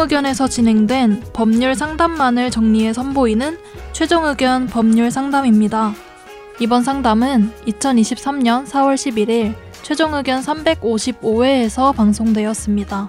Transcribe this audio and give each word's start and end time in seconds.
의견에서 0.00 0.48
진행된 0.48 1.22
법률 1.32 1.76
상담만을 1.76 2.50
정리해 2.50 2.92
선보이는 2.92 3.56
최종 3.92 4.24
의견 4.24 4.66
법률 4.66 5.12
상담입니다. 5.12 5.94
이번 6.58 6.82
상담은 6.82 7.52
2023년 7.68 8.66
4월 8.66 8.94
11일 8.94 9.54
최종 9.82 10.14
의견 10.14 10.42
355회에서 10.42 11.94
방송되었습니다. 11.94 13.08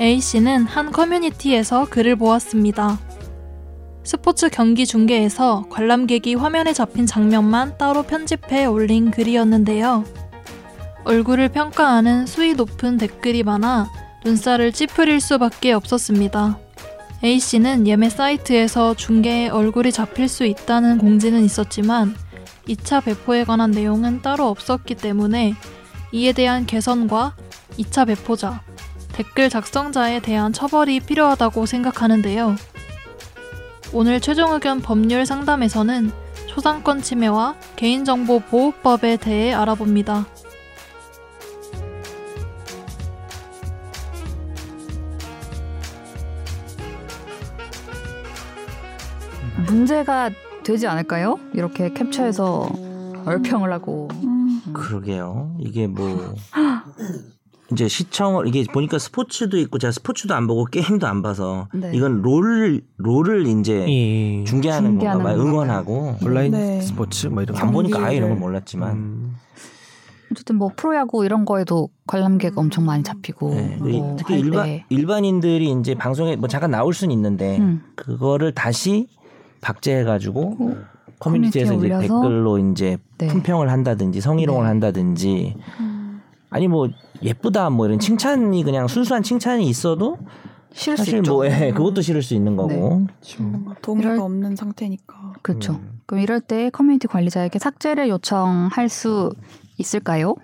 A씨는 0.00 0.64
한 0.64 0.92
커뮤니티에서 0.92 1.86
글을 1.86 2.14
보았습니다. 2.14 2.98
스포츠 4.04 4.48
경기 4.48 4.86
중계에서 4.86 5.66
관람객이 5.70 6.36
화면에 6.36 6.72
잡힌 6.72 7.04
장면만 7.04 7.78
따로 7.78 8.04
편집해 8.04 8.64
올린 8.64 9.10
글이었는데요. 9.10 10.04
얼굴을 11.04 11.48
평가하는 11.48 12.26
수위 12.26 12.54
높은 12.54 12.96
댓글이 12.96 13.42
많아 13.42 13.99
눈살을 14.24 14.72
찌푸릴 14.72 15.20
수밖에 15.20 15.72
없었습니다. 15.72 16.58
A씨는 17.22 17.86
예매 17.86 18.08
사이트에서 18.08 18.94
중계에 18.94 19.48
얼굴이 19.48 19.92
잡힐 19.92 20.28
수 20.28 20.44
있다는 20.44 20.98
공지는 20.98 21.44
있었지만 21.44 22.14
2차 22.68 23.04
배포에 23.04 23.44
관한 23.44 23.70
내용은 23.70 24.22
따로 24.22 24.48
없었기 24.48 24.94
때문에 24.94 25.54
이에 26.12 26.32
대한 26.32 26.66
개선과 26.66 27.34
2차 27.78 28.06
배포자, 28.06 28.62
댓글 29.12 29.48
작성자에 29.48 30.20
대한 30.20 30.52
처벌이 30.52 31.00
필요하다고 31.00 31.66
생각하는데요. 31.66 32.56
오늘 33.92 34.20
최종 34.20 34.52
의견 34.52 34.80
법률 34.80 35.26
상담에서는 35.26 36.12
초상권 36.46 37.02
침해와 37.02 37.56
개인정보 37.76 38.40
보호법에 38.40 39.16
대해 39.18 39.52
알아봅니다. 39.52 40.26
문제가 49.66 50.30
되지 50.62 50.86
않을까요? 50.86 51.38
이렇게 51.54 51.92
캡처해서 51.92 52.68
얼평을 53.24 53.72
하고 53.72 54.08
음. 54.22 54.60
그러게요. 54.72 55.56
이게 55.58 55.86
뭐 55.86 56.34
이제 57.72 57.86
시청을 57.88 58.48
이게 58.48 58.64
보니까 58.72 58.98
스포츠도 58.98 59.56
있고 59.58 59.78
제가 59.78 59.92
스포츠도 59.92 60.34
안 60.34 60.46
보고 60.46 60.64
게임도 60.64 61.06
안 61.06 61.22
봐서 61.22 61.68
네. 61.72 61.92
이건 61.94 62.20
롤 62.22 62.82
롤을 62.96 63.46
이제 63.46 63.86
예. 63.88 64.44
중계하는 64.44 64.98
건가 64.98 65.12
중계하는 65.12 65.24
봐요. 65.24 65.40
응원하고 65.40 66.16
온라인 66.22 66.52
네. 66.52 66.80
스포츠 66.80 67.28
뭐 67.28 67.42
이런 67.42 67.56
거. 67.56 67.62
안 67.62 67.72
보니까 67.72 68.04
아예 68.04 68.16
이런 68.16 68.30
걸 68.30 68.38
몰랐지만 68.38 68.90
음. 68.96 69.36
어쨌든 70.32 70.56
뭐 70.56 70.70
프로야구 70.76 71.24
이런 71.24 71.44
거에도 71.44 71.88
관람객 72.06 72.56
엄청 72.56 72.84
많이 72.86 73.02
잡히고 73.02 73.54
네. 73.54 73.76
뭐 73.80 74.16
특히 74.18 74.34
할 74.34 74.44
일반 74.44 74.64
때. 74.64 74.84
일반인들이 74.88 75.70
이제 75.80 75.94
방송에 75.94 76.36
뭐 76.36 76.48
잠깐 76.48 76.70
나올 76.70 76.92
수는 76.94 77.12
있는데 77.14 77.58
음. 77.58 77.82
그거를 77.96 78.52
다시 78.54 79.08
박제해가지고 79.60 80.56
어, 80.60 80.76
커뮤니티에서 81.18 81.74
이제 81.74 81.86
올려서? 81.86 82.02
댓글로 82.22 82.58
이제 82.58 82.98
네. 83.18 83.26
품평을 83.28 83.70
한다든지 83.70 84.20
성희롱을 84.20 84.62
네. 84.62 84.68
한다든지 84.68 85.56
음. 85.80 86.20
아니 86.50 86.66
뭐 86.68 86.88
예쁘다 87.22 87.70
뭐 87.70 87.86
이런 87.86 87.98
칭찬이 87.98 88.62
그냥 88.64 88.88
순수한 88.88 89.22
칭찬이 89.22 89.68
있어도 89.68 90.18
싫을 90.72 90.96
수 90.96 91.04
사실 91.04 91.18
있죠. 91.18 91.34
뭐 91.34 91.46
예, 91.46 91.72
그것도 91.72 92.00
싫을 92.00 92.22
수 92.22 92.34
있는 92.34 92.56
거고 92.56 93.06
뭔가 93.38 93.74
동의가 93.82 94.10
이럴- 94.14 94.20
없는 94.20 94.56
상태니까. 94.56 95.34
그렇죠. 95.42 95.74
음. 95.74 96.00
그럼 96.06 96.22
이럴 96.22 96.40
때 96.40 96.70
커뮤니티 96.70 97.06
관리자에게 97.06 97.58
삭제를 97.58 98.08
요청할 98.08 98.88
수 98.88 99.32
있을까요? 99.78 100.34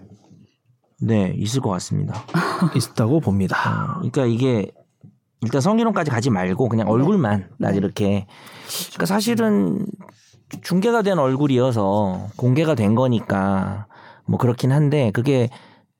네 1.00 1.32
있을 1.36 1.60
것 1.60 1.70
같습니다. 1.70 2.14
있다고 2.74 3.20
봅니다. 3.20 3.56
어, 3.96 4.10
그러니까 4.10 4.26
이게 4.26 4.70
일단 5.42 5.60
성희롱까지 5.60 6.10
가지 6.10 6.30
말고 6.30 6.68
그냥 6.68 6.88
얼굴만 6.88 7.48
나 7.58 7.70
네. 7.70 7.76
이렇게 7.76 8.26
그러니까 8.88 9.06
사실은 9.06 9.86
중계가 10.62 11.02
된 11.02 11.18
얼굴이어서 11.18 12.28
공개가 12.36 12.74
된 12.74 12.94
거니까 12.94 13.86
뭐 14.24 14.38
그렇긴 14.38 14.72
한데 14.72 15.10
그게 15.12 15.48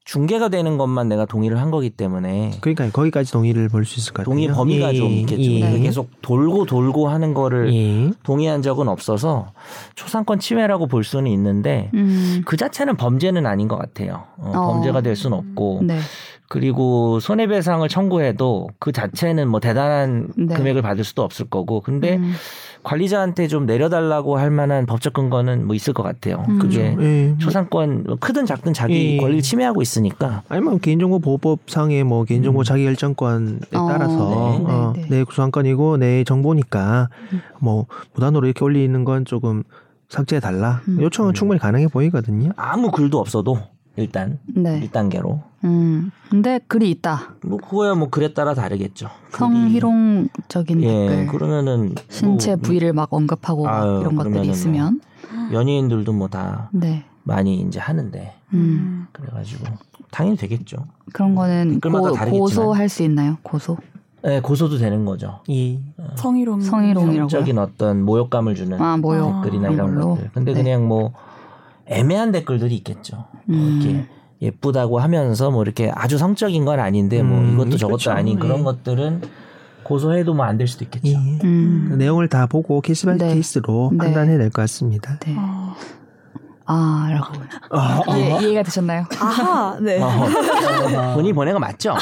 중계가 0.05 0.51
되는 0.51 0.79
것만 0.79 1.09
내가 1.09 1.25
동의를 1.27 1.61
한 1.61 1.73
거기 1.73 1.91
때문에 1.91 2.53
그러니까 2.61 2.89
거기까지 2.91 3.33
동의를 3.33 3.69
볼 3.69 3.85
수 3.85 3.99
있을 3.99 4.13
것 4.13 4.19
같아요. 4.23 4.33
동의 4.33 4.47
범위가 4.49 4.95
예, 4.95 4.97
좀 4.99 5.11
있겠죠. 5.11 5.43
예. 5.43 5.81
계속 5.81 6.11
돌고 6.23 6.67
돌고 6.67 7.09
하는 7.09 7.35
거를 7.35 7.75
예. 7.75 8.13
동의한 8.23 8.63
적은 8.63 8.87
없어서 8.87 9.49
초상권 9.97 10.39
침해라고 10.39 10.87
볼 10.87 11.03
수는 11.03 11.29
있는데 11.33 11.91
음. 11.95 12.43
그 12.47 12.57
자체는 12.57 12.97
범죄는 12.97 13.47
아닌 13.47 13.67
것 13.67 13.79
같아요. 13.79 14.23
어, 14.39 14.53
어. 14.55 14.73
범죄가 14.75 15.01
될 15.01 15.17
수는 15.17 15.39
없고 15.39 15.81
네. 15.83 15.99
그리고 16.49 17.19
손해배상을 17.21 17.89
청구해도 17.89 18.69
그 18.79 18.93
자체는 18.93 19.49
뭐 19.49 19.61
대단한 19.61 20.29
네. 20.37 20.55
금액을 20.55 20.83
받을 20.83 21.05
수도 21.05 21.23
없을 21.23 21.47
거고 21.47 21.81
근데 21.81 22.17
음. 22.17 22.35
관리자한테 22.85 23.49
좀 23.49 23.67
내려달라고 23.67 24.39
할 24.39 24.51
만한 24.51 24.87
법적 24.87 25.13
근거는 25.13 25.67
뭐 25.67 25.75
있을 25.75 25.93
것 25.93 26.05
같아요. 26.05 26.45
음. 26.49 26.59
그게 26.61 26.97
예. 27.01 27.35
초상권 27.39 28.19
크든 28.21 28.47
작든 28.47 28.75
자기 28.75 29.15
예. 29.15 29.17
권리를 29.17 29.43
침해하고 29.43 29.83
있으니까 29.83 30.43
아니면 30.49 30.79
개인정보 30.79 31.19
보호법상의 31.19 32.05
뭐 32.05 32.25
개인정보 32.25 32.61
음. 32.61 32.65
자기결정권에 32.65 33.59
어, 33.75 33.89
따라서 33.89 34.29
네, 34.29 34.59
네, 34.59 34.73
어, 34.73 34.93
네. 34.95 35.07
내 35.09 35.25
구상권이고 35.25 35.97
내 35.97 36.23
정보니까 36.23 37.09
음. 37.33 37.41
뭐 37.61 37.87
무단으로 38.15 38.47
이렇게 38.47 38.65
올리는 38.65 39.05
건 39.05 39.25
조금 39.25 39.65
삭제해 40.09 40.39
달라. 40.39 40.83
음. 40.87 41.01
요청은 41.01 41.35
충분히 41.35 41.59
가능해 41.59 41.89
보이거든요. 41.89 42.51
아무 42.57 42.93
글도 42.93 43.19
없어도 43.19 43.59
일단 43.97 44.39
네. 44.47 44.81
1단계로 44.89 45.41
음. 45.65 46.11
근데 46.31 46.61
글이 46.69 46.91
있다. 46.91 47.35
뭐 47.45 47.59
그거야 47.59 47.95
뭐 47.95 48.09
글에 48.11 48.33
따라 48.35 48.55
다르겠죠. 48.55 49.09
글이- 49.33 49.39
성희롱적인 49.39 50.83
예 50.83 51.09
댓글, 51.09 51.27
그러면은 51.29 51.95
신체 52.09 52.57
뭐 52.57 52.63
부위를 52.63 52.93
막 52.93 53.13
언급하고 53.13 53.65
막 53.65 53.83
아유, 53.83 54.01
이런 54.01 54.17
것들이 54.17 54.33
그러면은 54.33 54.51
있으면 54.51 55.01
연예인들도 55.53 56.13
뭐다 56.13 56.71
네. 56.73 57.05
많이 57.23 57.57
이제 57.61 57.81
하는데 57.81 58.35
음. 58.55 59.07
그래 59.13 59.29
가지고 59.33 59.65
당연히 60.11 60.37
되겠죠. 60.37 60.77
그런 61.13 61.35
거는 61.35 61.75
댓글마다 61.75 62.25
고. 62.27 62.39
고소할 62.39 62.89
수 62.89 63.03
있나요? 63.03 63.39
고소? 63.43 63.77
예, 64.27 64.41
고소도 64.41 64.79
되는 64.79 65.05
거죠. 65.05 65.41
이 65.47 65.79
성희롱. 66.17 66.61
성희롱이라고요? 66.61 67.29
적인 67.29 67.59
어떤 67.59 68.03
모욕감을 68.03 68.55
주는 68.55 68.81
아 68.81 68.97
모욕 68.97 69.35
아, 69.37 69.43
댓글이나 69.43 69.69
그런 69.71 69.75
이런 69.75 69.95
걸로? 69.95 70.15
것들. 70.17 70.31
근데 70.35 70.53
네. 70.55 70.63
그냥 70.63 70.87
뭐 70.89 71.13
애매한 71.87 72.33
댓글들이 72.33 72.75
있겠죠. 72.77 73.27
뭐 73.47 73.57
음. 73.59 73.81
이렇게 73.83 74.07
예쁘다고 74.43 74.99
하면서 74.99 75.51
뭐 75.51 75.63
이렇게 75.63 75.91
아주 75.95 76.19
성적인 76.19 76.65
건 76.65 76.79
아닌데 76.81 77.23
뭐 77.23 77.39
음, 77.39 77.55
이것도 77.55 77.77
저것도 77.79 77.97
그렇죠. 77.97 78.11
아닌 78.13 78.39
그런 78.39 78.61
예. 78.61 78.63
것들은 78.65 79.23
고소해도 79.85 80.35
뭐 80.35 80.45
안 80.47 80.59
될 80.59 80.67
수도 80.67 80.85
있겠죠. 80.85 81.07
이 81.09 81.15
음. 81.15 81.87
그 81.89 81.95
내용을 81.95 82.29
다 82.29 82.47
보고 82.47 82.81
case 82.81 83.07
by 83.07 83.17
네. 83.19 83.33
case로 83.33 83.91
네. 83.93 83.99
판단해야 83.99 84.37
될 84.39 84.51
것 84.51 84.63
같습니다. 84.63 85.19
네. 85.21 85.35
아, 85.39 85.75
아 86.69 87.09
라고 87.13 88.17
이해, 88.17 88.39
이해가 88.43 88.63
되셨나요? 88.65 89.05
아하, 89.21 89.79
네. 89.81 90.01
어, 90.03 90.27
본인이 91.15 91.33
보낸 91.33 91.55
거 91.55 91.61
맞죠? 91.61 91.95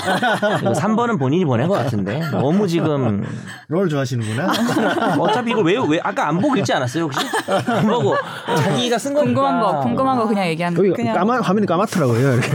그리고 0.58 0.72
3번은 0.72 1.18
본인이 1.18 1.44
보낸 1.44 1.68
것 1.68 1.74
같은데 1.74 2.20
너무 2.30 2.66
지금 2.66 3.22
롤 3.68 3.88
좋아하시는구나. 3.90 4.52
어차피 5.20 5.50
이걸 5.50 5.64
왜, 5.64 5.76
왜 5.88 6.00
아까 6.02 6.28
안 6.28 6.38
보고 6.40 6.56
읽지 6.56 6.72
않았어요 6.72 7.04
혹시? 7.04 7.20
안 7.68 7.86
보고 7.86 8.14
자기가 8.56 8.96
쓴 8.98 9.12
거니까 9.12 9.24
궁금한 9.42 9.60
거 9.60 9.80
궁금한 9.80 10.16
거 10.18 10.26
그냥 10.26 10.46
얘기하는 10.46 10.78
여기 10.78 10.90
그냥- 10.92 11.14
까마 11.14 11.40
화면이 11.42 11.66
까맣더라고요. 11.66 12.32
이렇게. 12.34 12.48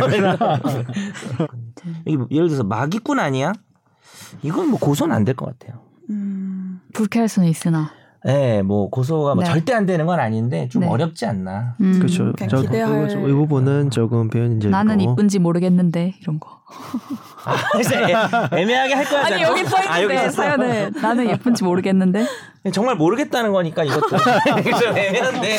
이게 2.05 2.17
예를 2.31 2.47
들어서 2.47 2.63
마기꾼 2.63 3.19
아니야? 3.19 3.53
이건 4.41 4.69
뭐 4.69 4.79
고소는 4.79 5.15
안 5.15 5.25
될 5.25 5.35
것 5.35 5.45
같아요. 5.59 5.81
음, 6.09 6.79
불쾌할 6.93 7.27
수는 7.27 7.47
있으나 7.47 7.91
예, 8.29 8.61
뭐 8.61 8.89
고소가 8.89 9.35
뭐 9.35 9.43
네. 9.43 9.49
절대 9.49 9.73
안 9.73 9.85
되는 9.85 10.05
건 10.05 10.19
아닌데 10.19 10.67
좀 10.69 10.81
네. 10.83 10.87
어렵지 10.87 11.25
않나. 11.25 11.75
음. 11.81 11.93
그렇죠. 11.99 12.31
저 12.49 12.57
기대할- 12.61 13.07
그- 13.07 13.29
이 13.29 13.33
부분은 13.33 13.89
조금 13.91 14.29
표현이 14.29 14.67
나는 14.67 14.99
이쁜지 15.01 15.39
모르겠는데 15.39 16.13
이런 16.21 16.39
거 16.39 16.59
아, 17.45 17.79
이제 17.79 17.95
애- 17.97 18.61
애매하게 18.61 18.93
할 18.93 19.05
거야. 19.05 19.25
아니 19.25 19.41
여기 19.41 19.63
써 19.65 19.77
아, 19.77 20.01
여기 20.01 20.13
있는데 20.13 20.15
있었어? 20.27 20.41
사연에 20.43 20.89
나는 21.01 21.29
예쁜지 21.29 21.63
모르겠는데 21.63 22.25
정말 22.73 22.95
모르겠다는 22.95 23.51
거니까 23.51 23.83
이것도 23.83 24.07
좀 24.79 24.97
애매한데. 24.97 25.57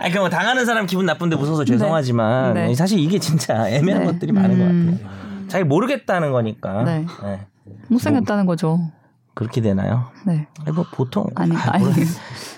아니 0.00 0.12
그뭐 0.12 0.28
당하는 0.28 0.66
사람 0.66 0.86
기분 0.86 1.06
나쁜데 1.06 1.36
무서워서 1.36 1.64
죄송하지만 1.64 2.54
네. 2.54 2.74
사실 2.74 2.98
이게 2.98 3.18
진짜 3.18 3.68
애매한 3.68 4.02
네. 4.02 4.06
것들이 4.12 4.32
많은 4.32 4.50
음. 4.60 4.90
것 4.90 5.02
같아요. 5.04 5.46
잘 5.48 5.64
모르겠다는 5.64 6.32
거니까. 6.32 6.82
네. 6.84 7.06
네. 7.22 7.40
못생겼다는 7.88 8.44
거죠. 8.46 8.80
그렇게 9.38 9.60
되나요? 9.60 10.06
네. 10.26 10.48
아니, 10.64 10.74
뭐 10.74 10.84
보통 10.90 11.24
아니, 11.36 11.54
아, 11.54 11.74
아니. 11.74 11.84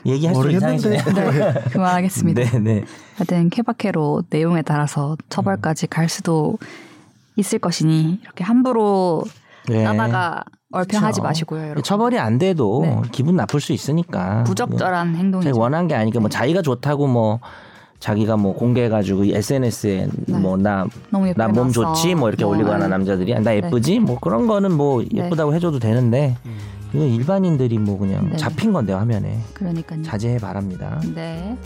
얘기할수록 0.06 0.50
모르겠는데. 0.50 0.96
이상해지네요. 0.96 1.30
네. 1.30 1.60
그만하겠습니다. 1.72 2.42
네, 2.42 2.58
네. 2.58 2.84
하여튼 3.16 3.50
케바케로 3.50 4.22
내용에 4.30 4.62
따라서 4.62 5.18
처벌까지 5.28 5.88
갈 5.88 6.08
수도 6.08 6.56
있을 7.36 7.58
것이니 7.58 8.20
이렇게 8.22 8.44
함부로 8.44 9.24
네. 9.68 9.84
따다가 9.84 10.42
얼평하지 10.72 11.20
그렇죠. 11.20 11.22
마시고요, 11.22 11.62
여러분. 11.64 11.82
처벌이 11.82 12.18
안 12.18 12.38
돼도 12.38 12.80
네. 12.82 13.02
기분 13.12 13.36
나쁠 13.36 13.60
수 13.60 13.74
있으니까. 13.74 14.44
부적절한 14.44 15.16
행동이죠. 15.16 15.50
자기 15.50 15.60
원한 15.60 15.86
게 15.86 15.94
아니니까 15.94 16.20
뭐 16.20 16.30
자기가 16.30 16.62
좋다고 16.62 17.08
뭐 17.08 17.40
자기가 18.00 18.38
뭐 18.38 18.54
공개해가지고 18.54 19.26
SNS에 19.26 20.08
네. 20.26 20.38
뭐나 20.38 20.86
몸. 21.10 21.70
좋지 21.70 22.14
뭐 22.14 22.30
이렇게 22.30 22.44
뭐, 22.44 22.54
올리거나 22.54 22.78
네. 22.78 22.88
남자들이 22.88 23.38
나 23.40 23.54
예쁘지 23.54 24.00
뭐 24.00 24.18
그런 24.18 24.46
거는 24.46 24.72
뭐 24.72 25.02
네. 25.02 25.24
예쁘다고 25.24 25.54
해줘도 25.54 25.78
되는데 25.78 26.36
이건 26.92 27.06
일반인들이 27.08 27.78
뭐 27.78 27.98
그냥 27.98 28.30
네. 28.30 28.36
잡힌 28.36 28.72
건데 28.72 28.92
화면에 28.92 29.38
그러니까요. 29.54 30.02
자제해 30.02 30.38
바랍니다. 30.38 31.00
네. 31.14 31.56